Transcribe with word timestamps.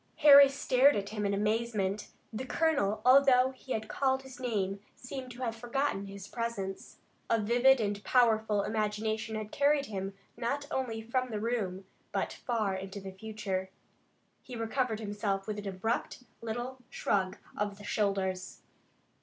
Harry 0.25 0.49
stared 0.49 0.95
at 0.95 1.09
him 1.09 1.27
in 1.27 1.33
amazement. 1.35 2.07
The 2.33 2.43
colonel, 2.45 3.03
although 3.05 3.51
he 3.55 3.73
had 3.73 3.87
called 3.87 4.23
his 4.23 4.39
name, 4.39 4.79
seemed 4.95 5.29
to 5.33 5.43
have 5.43 5.55
forgotten 5.55 6.07
his 6.07 6.27
presence. 6.27 6.97
A 7.29 7.39
vivid 7.39 7.79
and 7.79 8.03
powerful 8.03 8.63
imagination 8.63 9.35
had 9.35 9.51
carried 9.51 9.85
him 9.85 10.15
not 10.35 10.65
only 10.71 11.03
from 11.03 11.29
the 11.29 11.39
room, 11.39 11.85
but 12.11 12.33
far 12.33 12.73
into 12.73 12.99
the 12.99 13.11
future. 13.11 13.69
He 14.41 14.55
recovered 14.55 14.99
himself 14.99 15.45
with 15.45 15.59
an 15.59 15.67
abrupt 15.67 16.23
little 16.41 16.79
shrug 16.89 17.37
of 17.55 17.77
the 17.77 17.83
shoulders. 17.83 18.63